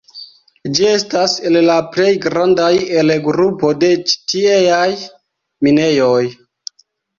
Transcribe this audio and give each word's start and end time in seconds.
Ĝi 0.77 0.85
estas 0.91 1.35
el 1.49 1.59
la 1.65 1.75
plej 1.97 2.07
grandaj 2.23 2.71
el 3.03 3.13
grupo 3.29 3.71
de 3.85 3.93
ĉi 4.09 4.19
tieaj 4.35 4.89
minejoj. 5.71 6.19